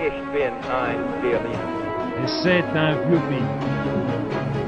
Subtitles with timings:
[0.00, 0.10] Et
[2.26, 3.50] c'est un vieux pays.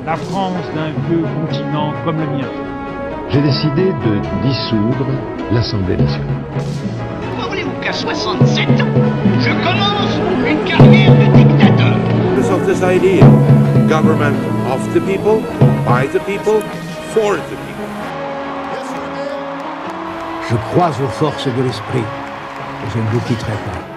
[0.04, 2.50] La France d'un vieux continent comme le mien.
[3.30, 5.06] J'ai décidé de dissoudre
[5.52, 6.44] l'Assemblée nationale.
[7.48, 8.84] Voulez-vous qu'à 67 ans,
[9.40, 11.96] je commence une carrière de dictateur?
[12.48, 13.24] Of this idea
[13.88, 14.36] government
[14.70, 15.40] of the people,
[15.84, 16.60] by the people,
[17.12, 17.88] for the people.
[20.48, 23.95] Je crois aux forces de l'esprit et je ne vous quitterai pas.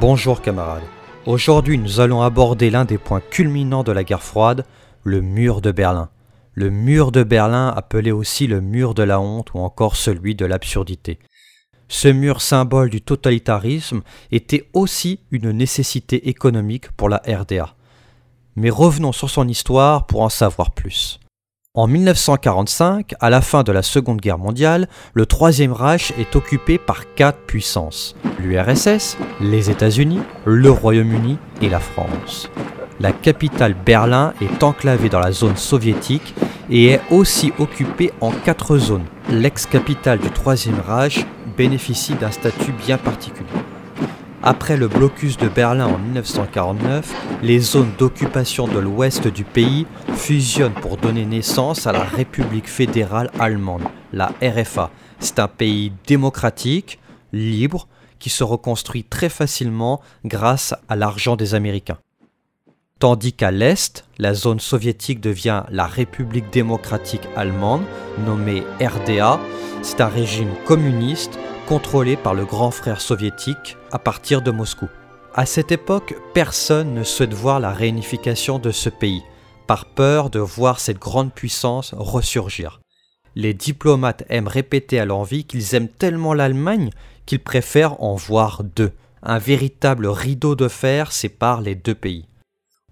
[0.00, 0.82] Bonjour camarades.
[1.26, 4.64] Aujourd'hui nous allons aborder l'un des points culminants de la guerre froide,
[5.04, 6.08] le mur de Berlin.
[6.54, 10.46] Le mur de Berlin appelé aussi le mur de la honte ou encore celui de
[10.46, 11.18] l'absurdité.
[11.88, 14.00] Ce mur symbole du totalitarisme
[14.30, 17.74] était aussi une nécessité économique pour la RDA.
[18.56, 21.20] Mais revenons sur son histoire pour en savoir plus.
[21.80, 26.76] En 1945, à la fin de la Seconde Guerre mondiale, le Troisième Reich est occupé
[26.76, 32.50] par quatre puissances l'URSS, les États-Unis, le Royaume-Uni et la France.
[33.00, 36.34] La capitale Berlin est enclavée dans la zone soviétique
[36.68, 39.06] et est aussi occupée en quatre zones.
[39.30, 41.24] L'ex-capitale du Troisième Reich
[41.56, 43.48] bénéficie d'un statut bien particulier.
[44.42, 50.72] Après le blocus de Berlin en 1949, les zones d'occupation de l'ouest du pays fusionnent
[50.72, 53.82] pour donner naissance à la République fédérale allemande,
[54.14, 54.90] la RFA.
[55.18, 56.98] C'est un pays démocratique,
[57.34, 57.86] libre,
[58.18, 61.98] qui se reconstruit très facilement grâce à l'argent des Américains.
[62.98, 67.82] Tandis qu'à l'est, la zone soviétique devient la République démocratique allemande,
[68.24, 69.38] nommée RDA.
[69.82, 71.38] C'est un régime communiste
[71.70, 74.88] contrôlé par le grand frère soviétique à partir de Moscou.
[75.36, 79.22] À cette époque, personne ne souhaite voir la réunification de ce pays,
[79.68, 82.80] par peur de voir cette grande puissance ressurgir.
[83.36, 86.90] Les diplomates aiment répéter à l'envie qu'ils aiment tellement l'Allemagne
[87.24, 88.90] qu'ils préfèrent en voir deux.
[89.22, 92.26] Un véritable rideau de fer sépare les deux pays.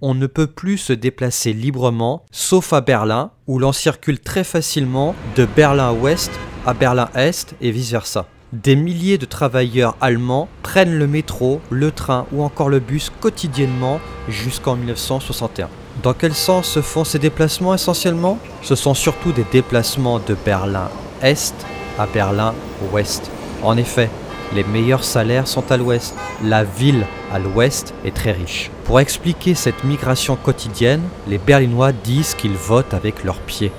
[0.00, 5.16] On ne peut plus se déplacer librement, sauf à Berlin, où l'on circule très facilement
[5.34, 6.30] de Berlin-Ouest
[6.64, 8.28] à Berlin-Est et vice-versa.
[8.54, 14.00] Des milliers de travailleurs allemands prennent le métro, le train ou encore le bus quotidiennement
[14.26, 15.68] jusqu'en 1961.
[16.02, 18.38] Dans quel sens se font ces déplacements essentiellement?
[18.62, 21.54] Ce sont surtout des déplacements de Berlin-Est
[21.98, 23.30] à Berlin-Ouest.
[23.62, 24.08] En effet,
[24.54, 26.14] les meilleurs salaires sont à l'ouest.
[26.42, 28.70] La ville à l'ouest est très riche.
[28.84, 33.72] Pour expliquer cette migration quotidienne, les Berlinois disent qu'ils votent avec leurs pieds.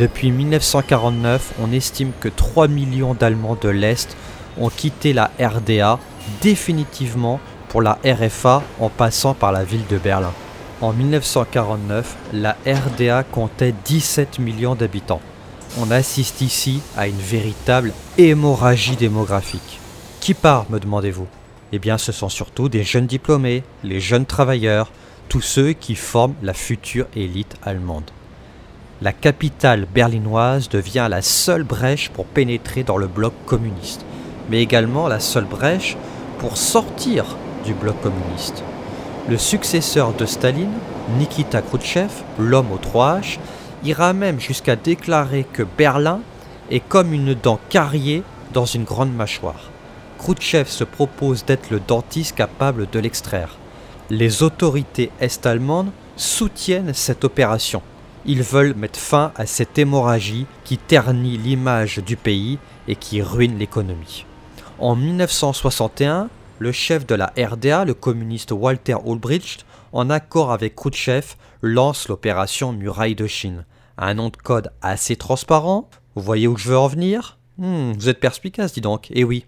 [0.00, 4.16] Depuis 1949, on estime que 3 millions d'Allemands de l'Est
[4.58, 5.98] ont quitté la RDA
[6.40, 7.38] définitivement
[7.68, 10.32] pour la RFA en passant par la ville de Berlin.
[10.80, 15.20] En 1949, la RDA comptait 17 millions d'habitants.
[15.78, 19.80] On assiste ici à une véritable hémorragie démographique.
[20.20, 21.26] Qui part, me demandez-vous?
[21.72, 24.92] Eh bien, ce sont surtout des jeunes diplômés, les jeunes travailleurs,
[25.28, 28.10] tous ceux qui forment la future élite allemande
[29.02, 34.04] la capitale berlinoise devient la seule brèche pour pénétrer dans le bloc communiste,
[34.50, 35.96] mais également la seule brèche
[36.38, 37.24] pour sortir
[37.64, 38.62] du bloc communiste.
[39.28, 40.72] Le successeur de Staline,
[41.18, 43.38] Nikita Khrouchtchev, l'homme aux trois H,
[43.84, 46.20] ira même jusqu'à déclarer que Berlin
[46.70, 48.22] est comme une dent carriée
[48.52, 49.70] dans une grande mâchoire.
[50.18, 53.56] Khrouchtchev se propose d'être le dentiste capable de l'extraire.
[54.10, 57.80] Les autorités est-allemandes soutiennent cette opération
[58.26, 62.58] ils veulent mettre fin à cette hémorragie qui ternit l'image du pays
[62.88, 64.24] et qui ruine l'économie.
[64.78, 71.34] En 1961, le chef de la RDA, le communiste Walter Ulbricht, en accord avec Khrouchtchev,
[71.62, 73.64] lance l'opération Muraille de Chine.
[73.98, 75.88] Un nom de code assez transparent.
[76.14, 77.38] Vous voyez où je veux en venir?
[77.58, 79.08] Hmm, Vous êtes perspicace, dis donc.
[79.10, 79.44] Eh oui,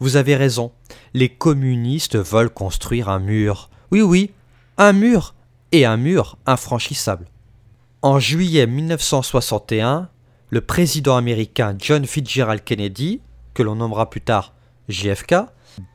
[0.00, 0.72] vous avez raison.
[1.14, 3.70] Les communistes veulent construire un mur.
[3.90, 4.30] Oui, oui,
[4.76, 5.34] un mur.
[5.72, 7.26] Et un mur infranchissable.
[8.00, 10.08] En juillet 1961,
[10.50, 13.20] le président américain John Fitzgerald Kennedy,
[13.54, 14.54] que l'on nommera plus tard
[14.88, 15.34] JFK,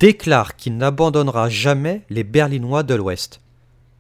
[0.02, 3.40] déclare qu'il n'abandonnera jamais les Berlinois de l'Ouest.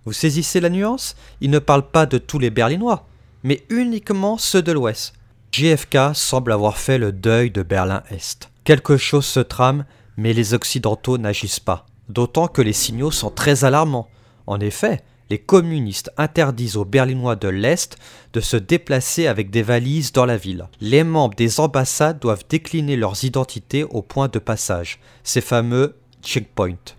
[0.03, 1.15] Vous saisissez la nuance?
[1.39, 3.07] Il ne parle pas de tous les Berlinois,
[3.41, 5.13] mais uniquement ceux de l'Ouest.
[5.53, 8.49] JFK semble avoir fait le deuil de Berlin-Est.
[8.65, 9.85] Quelque chose se trame,
[10.17, 14.09] mais les Occidentaux n'agissent pas, d'autant que les signaux sont très alarmants.
[14.45, 17.97] En effet, les communistes interdisent aux Berlinois de l'Est
[18.33, 20.67] de se déplacer avec des valises dans la ville.
[20.79, 26.93] Les membres des ambassades doivent décliner leurs identités au point de passage, ces fameux checkpoints.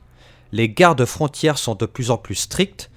[0.51, 2.91] Les gardes frontières sont de plus en plus strictes,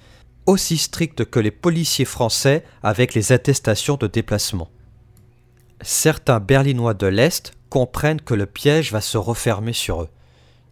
[0.46, 4.68] aussi strictes que les policiers français avec les attestations de déplacement.
[5.82, 10.08] Certains Berlinois de l'Est, comprennent que le piège va se refermer sur eux.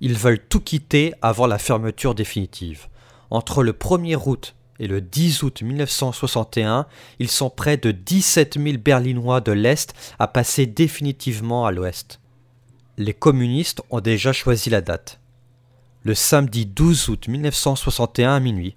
[0.00, 2.88] Ils veulent tout quitter avant la fermeture définitive.
[3.30, 6.86] Entre le 1er août et le 10 août 1961,
[7.18, 12.20] ils sont près de 17 000 Berlinois de l'Est à passer définitivement à l'Ouest.
[12.98, 15.20] Les communistes ont déjà choisi la date.
[16.02, 18.76] Le samedi 12 août 1961 à minuit.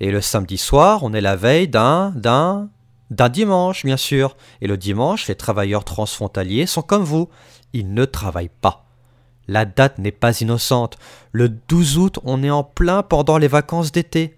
[0.00, 2.68] Et le samedi soir, on est la veille d'un, d'un,
[3.10, 4.36] d'un dimanche, bien sûr.
[4.60, 7.28] Et le dimanche, les travailleurs transfrontaliers sont comme vous.
[7.72, 8.86] Ils ne travaillent pas.
[9.48, 10.96] La date n'est pas innocente.
[11.32, 14.36] Le 12 août, on est en plein pendant les vacances d'été.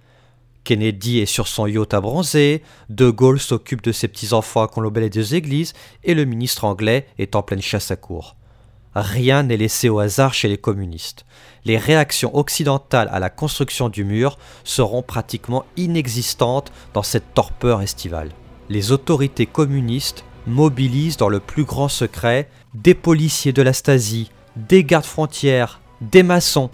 [0.64, 5.04] Kennedy est sur son yacht à bronzer, De Gaulle s'occupe de ses petits-enfants à Colombelle
[5.04, 5.72] et des églises,
[6.04, 8.36] et le ministre anglais est en pleine chasse à cour.
[8.94, 11.24] Rien n'est laissé au hasard chez les communistes.
[11.64, 18.30] Les réactions occidentales à la construction du mur seront pratiquement inexistantes dans cette torpeur estivale.
[18.68, 24.84] Les autorités communistes mobilisent dans le plus grand secret des policiers de la Stasi, des
[24.84, 26.70] gardes frontières, des maçons,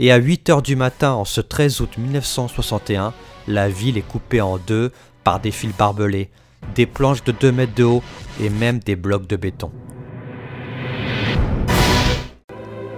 [0.00, 3.12] et à 8 heures du matin en ce 13 août 1961,
[3.48, 4.92] la ville est coupée en deux
[5.24, 6.30] par des fils barbelés,
[6.74, 8.02] des planches de 2 mètres de haut
[8.40, 9.70] et même des blocs de béton.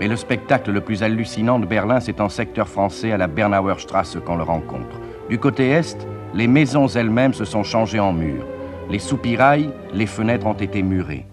[0.00, 3.78] Mais le spectacle le plus hallucinant de Berlin, c'est en secteur français à la Bernauer
[3.78, 4.98] Strasse qu'on le rencontre.
[5.28, 5.96] Du côté est,
[6.34, 8.44] les maisons elles-mêmes se sont changées en murs.
[8.90, 11.24] Les soupirails, les fenêtres ont été murées.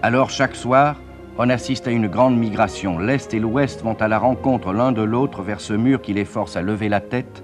[0.00, 0.96] Alors chaque soir,
[1.38, 2.98] on assiste à une grande migration.
[2.98, 6.24] L'Est et l'Ouest vont à la rencontre l'un de l'autre vers ce mur qui les
[6.24, 7.42] force à lever la tête,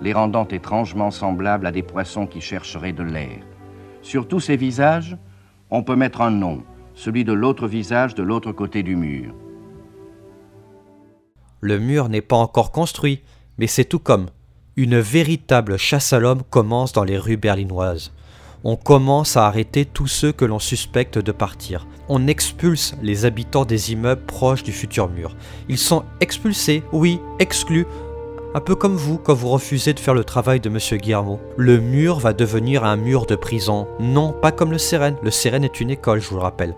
[0.00, 3.38] les rendant étrangement semblables à des poissons qui chercheraient de l'air.
[4.02, 5.16] Sur tous ces visages,
[5.70, 6.62] on peut mettre un nom,
[6.94, 9.34] celui de l'autre visage de l'autre côté du mur.
[11.60, 13.22] Le mur n'est pas encore construit,
[13.58, 14.30] mais c'est tout comme.
[14.76, 18.12] Une véritable chasse à l'homme commence dans les rues berlinoises
[18.64, 21.86] on commence à arrêter tous ceux que l'on suspecte de partir.
[22.08, 25.36] On expulse les habitants des immeubles proches du futur mur.
[25.68, 27.86] Ils sont expulsés, oui, exclus,
[28.54, 30.78] un peu comme vous quand vous refusez de faire le travail de M.
[30.98, 31.38] Guillermo.
[31.56, 33.86] Le mur va devenir un mur de prison.
[34.00, 35.16] Non, pas comme le Sérène.
[35.22, 36.74] Le Sérène est une école, je vous le rappelle.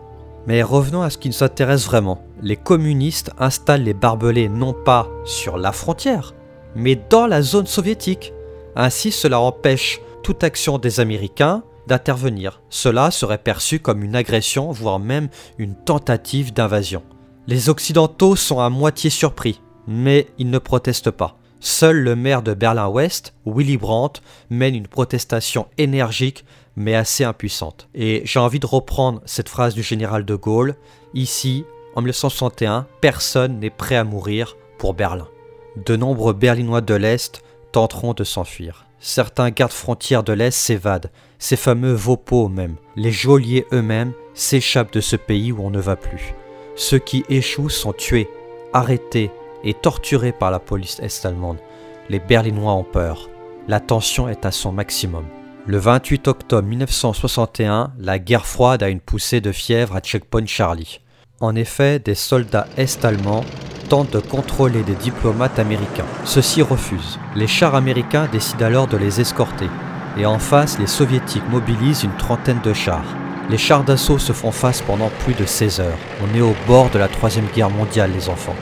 [0.47, 2.23] Mais revenons à ce qui nous intéresse vraiment.
[2.43, 6.35] Les communistes installent les barbelés non pas sur la frontière,
[6.75, 8.33] mais dans la zone soviétique.
[8.77, 12.63] Ainsi, cela empêche toute action des Américains d'intervenir.
[12.71, 17.03] Cela serait perçu comme une agression, voire même une tentative d'invasion.
[17.47, 21.39] Les Occidentaux sont à moitié surpris, mais ils ne protestent pas.
[21.61, 24.21] Seul le maire de Berlin-Ouest, Willy Brandt,
[24.51, 26.45] mène une protestation énergique
[26.77, 27.89] mais assez impuissante.
[27.95, 30.75] Et j'ai envie de reprendre cette phrase du général de Gaulle.
[31.15, 31.65] Ici,
[31.95, 35.29] en 1961, personne n'est prêt à mourir pour Berlin.
[35.77, 37.43] De nombreux Berlinois de l'Est
[37.73, 38.87] tenteront de s'enfuir.
[38.99, 41.11] Certains gardes frontières de l'Est s'évadent,
[41.43, 42.77] ces fameux Vopos même.
[42.95, 46.35] Les geôliers eux-mêmes s'échappent de ce pays où on ne va plus.
[46.77, 48.29] Ceux qui échouent sont tués,
[48.73, 49.33] arrêtés
[49.65, 51.59] et torturés par la police est-allemande.
[52.09, 53.29] Les Berlinois ont peur.
[53.67, 55.25] La tension est à son maximum.
[55.67, 61.01] Le 28 octobre 1961, la guerre froide a une poussée de fièvre à Checkpoint Charlie.
[61.41, 63.45] En effet, des soldats est-allemands
[63.89, 66.07] tentent de contrôler des diplomates américains.
[66.25, 67.19] Ceux-ci refusent.
[67.35, 69.69] Les chars américains décident alors de les escorter.
[70.19, 73.17] Et en face, les soviétiques mobilisent une trentaine de chars.
[73.49, 75.99] Les chars d'assaut se font face pendant plus de 16 heures.
[76.23, 78.57] On est au bord de la Troisième Guerre mondiale, les enfants.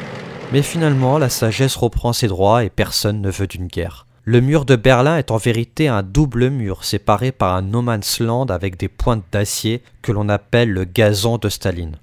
[0.53, 4.07] Mais finalement, la sagesse reprend ses droits et personne ne veut d'une guerre.
[4.25, 8.21] Le mur de Berlin est en vérité un double mur séparé par un no man's
[8.21, 11.97] land avec des pointes d'acier que l'on appelle le gazon de Staline.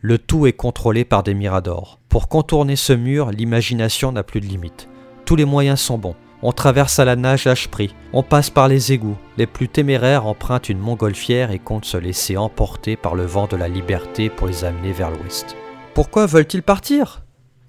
[0.00, 1.98] Le tout est contrôlé par des miradors.
[2.08, 4.88] Pour contourner ce mur, l'imagination n'a plus de limite.
[5.24, 6.16] Tous les moyens sont bons.
[6.46, 9.16] On traverse à la nage l'âge-prix, on passe par les égouts.
[9.38, 13.56] Les plus téméraires empruntent une montgolfière et comptent se laisser emporter par le vent de
[13.56, 15.56] la liberté pour les amener vers l'ouest.
[15.94, 17.24] Pourquoi veulent-ils partir?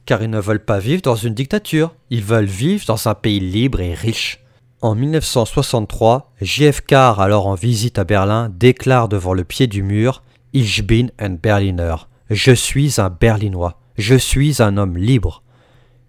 [0.05, 3.39] Car ils ne veulent pas vivre dans une dictature, ils veulent vivre dans un pays
[3.39, 4.43] libre et riche.
[4.81, 10.85] En 1963, JFK, alors en visite à Berlin, déclare devant le pied du mur Ich
[10.85, 11.95] bin ein Berliner.
[12.29, 13.79] Je suis un Berlinois.
[13.97, 15.43] Je suis un homme libre.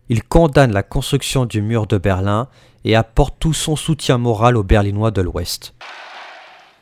[0.09, 2.49] Il condamne la construction du mur de Berlin
[2.85, 5.75] et apporte tout son soutien moral aux Berlinois de l'Ouest.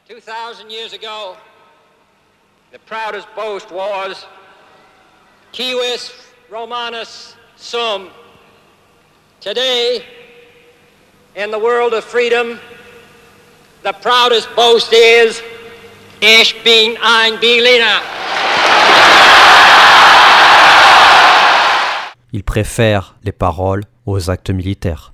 [0.08, 1.36] 2000 years ago,
[2.72, 4.26] the proudest boast was
[5.52, 6.12] Civis
[6.50, 8.08] Romanus Sum.
[9.40, 10.02] Today,
[11.34, 12.58] in the world of freedom,
[13.82, 15.42] the proudest boast is
[16.20, 18.00] Ich bin ein Berliner.
[22.34, 25.12] Il préfère les paroles aux actes militaires.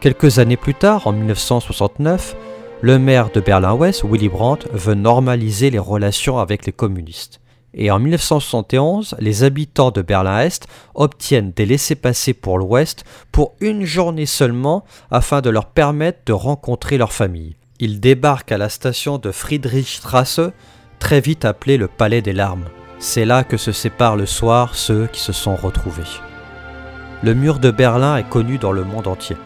[0.00, 2.34] Quelques années plus tard, en 1969,
[2.80, 7.42] Le maire de Berlin-Ouest, Willy Brandt, veut normaliser les relations avec les communistes.
[7.74, 14.24] Et en 1971, les habitants de Berlin-Est obtiennent des laissés-passer pour l'Ouest pour une journée
[14.24, 17.56] seulement afin de leur permettre de rencontrer leur famille.
[17.80, 20.40] Ils débarquent à la station de Friedrichstrasse,
[20.98, 22.64] très vite appelée le Palais des Larmes.
[23.02, 26.02] C'est là que se séparent le soir ceux qui se sont retrouvés.
[27.22, 29.36] Le mur de Berlin est connu dans le monde entier.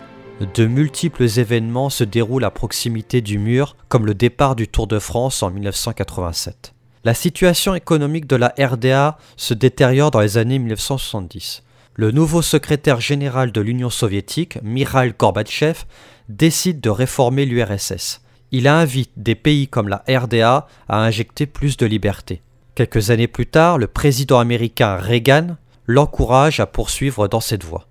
[0.57, 4.99] De multiples événements se déroulent à proximité du mur, comme le départ du Tour de
[4.99, 6.75] France en 1987.
[7.05, 11.63] La situation économique de la RDA se détériore dans les années 1970.
[11.95, 15.85] Le nouveau secrétaire général de l'Union soviétique, Mikhail Gorbatchev,
[16.29, 18.21] décide de réformer l'URSS.
[18.51, 22.43] Il invite des pays comme la RDA à injecter plus de liberté.
[22.75, 27.87] Quelques années plus tard, le président américain Reagan l'encourage à poursuivre dans cette voie.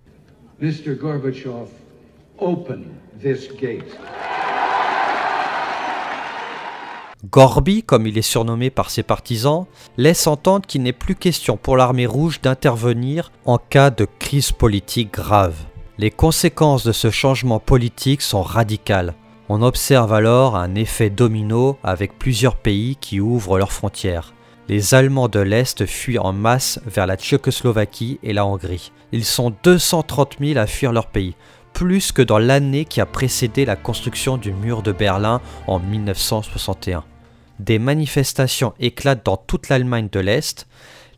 [0.59, 0.95] Mr.
[0.99, 1.69] Gorbachev,
[2.37, 2.83] open
[3.21, 3.97] this gate.
[7.31, 11.77] Gorby, comme il est surnommé par ses partisans, laisse entendre qu'il n'est plus question pour
[11.77, 15.55] l'armée rouge d'intervenir en cas de crise politique grave.
[15.97, 19.13] Les conséquences de ce changement politique sont radicales.
[19.47, 24.33] On observe alors un effet domino avec plusieurs pays qui ouvrent leurs frontières
[24.69, 28.91] les Allemands de l'Est fuient en masse vers la Tchécoslovaquie et la Hongrie.
[29.11, 31.35] Ils sont 230 000 à fuir leur pays,
[31.73, 37.03] plus que dans l'année qui a précédé la construction du mur de Berlin en 1961.
[37.59, 40.67] Des manifestations éclatent dans toute l'Allemagne de l'Est,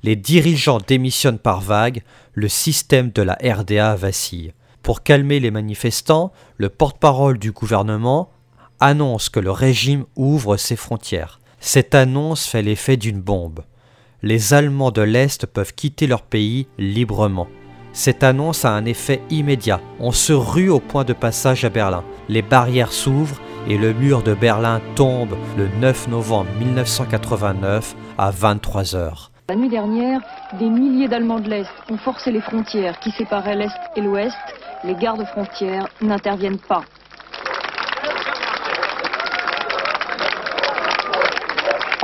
[0.04, 4.54] les dirigeants démissionnent par vagues, le système de la RDA vacille.
[4.82, 8.30] Pour calmer les manifestants, le porte-parole du gouvernement
[8.80, 11.40] annonce que le régime ouvre ses frontières.
[11.60, 13.62] Cette annonce fait l'effet d'une bombe.
[14.22, 17.48] Les Allemands de l'Est peuvent quitter leur pays librement.
[17.94, 19.80] Cette annonce a un effet immédiat.
[20.00, 22.04] On se rue au point de passage à Berlin.
[22.28, 28.84] Les barrières s'ouvrent et le mur de Berlin tombe le 9 novembre 1989 à 23
[28.84, 30.22] h La nuit dernière,
[30.60, 34.36] des milliers d'Allemands de l'Est ont forcé les frontières qui séparaient l'Est et l'Ouest.
[34.84, 36.84] Les gardes frontières n'interviennent pas.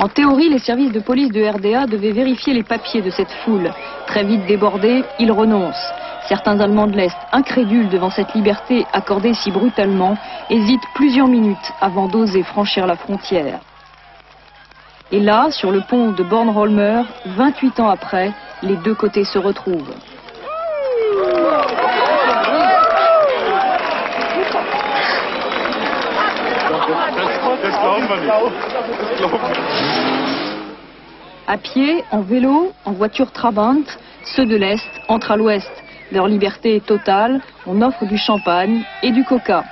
[0.02, 3.72] En théorie, les services de police de RDA devaient vérifier les papiers de cette foule.
[4.08, 5.92] Très vite débordés, ils renoncent.
[6.26, 10.16] Certains Allemands de l'Est, incrédules devant cette liberté accordée si brutalement,
[10.50, 13.60] hésitent plusieurs minutes avant d'oser franchir la frontière.
[15.12, 17.02] Et là, sur le pont de Bornholmer,
[17.36, 18.32] 28 ans après,
[18.64, 19.94] les deux côtés se retrouvent.
[31.46, 33.82] À pied, en vélo, en voiture Trabant,
[34.36, 35.70] ceux de l'Est entrent à l'Ouest.
[36.10, 39.64] Leur liberté est totale, on offre du champagne et du coca.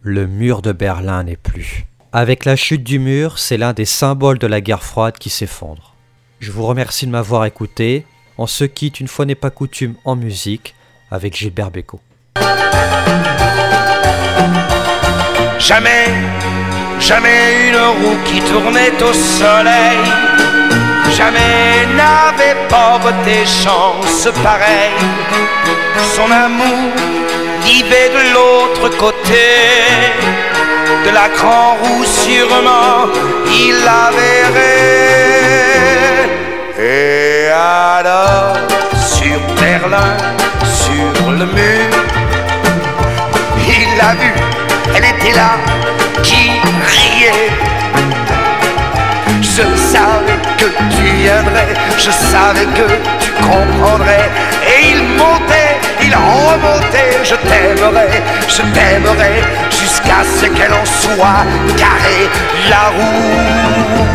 [0.00, 1.84] Le mur de Berlin n'est plus.
[2.12, 5.94] Avec la chute du mur, c'est l'un des symboles de la guerre froide qui s'effondre.
[6.40, 8.04] Je vous remercie de m'avoir écouté.
[8.36, 10.74] On se quitte une fois n'est pas coutume en musique
[11.10, 12.00] avec Gilbert Bécaud.
[15.64, 16.08] Jamais,
[16.98, 20.02] jamais une roue qui tournait au soleil.
[21.16, 25.06] Jamais n'avait porté chance pareille.
[26.16, 26.90] Son amour
[27.64, 29.46] vivait de l'autre côté
[31.06, 33.06] de la grande roue sûrement
[33.46, 35.62] il la verrait.
[36.76, 38.56] Et alors
[38.98, 40.16] sur Berlin,
[40.64, 41.90] sur le mur,
[43.68, 44.41] il l'a vu
[45.22, 45.56] était là,
[46.22, 46.50] qui
[46.92, 47.50] riait.
[49.40, 49.62] Je
[49.92, 52.86] savais que tu viendrais, je savais que
[53.20, 54.30] tu comprendrais.
[54.66, 61.44] Et il montait, il remontait, je t'aimerais, je t'aimerais, jusqu'à ce qu'elle en soit
[61.76, 62.28] carrée
[62.70, 64.06] la roue.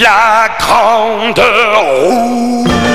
[0.00, 1.38] La grande
[1.74, 2.91] roue.